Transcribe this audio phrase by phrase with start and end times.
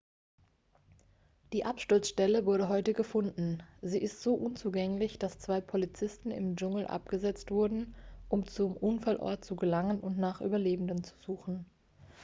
[1.53, 7.51] die absturzstelle wurde heute gefunden sie ist so unzugänglich dass zwei polizisten im dschungel abgesetzt
[7.51, 7.93] wurden
[8.27, 11.67] um zum unfallort zu gelangen und nach überlebenden zu suchen